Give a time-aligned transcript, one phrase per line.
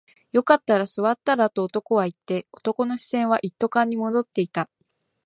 [0.31, 4.67] よかったら座ったらと男は言って、男の視線は一斗缶に戻っていた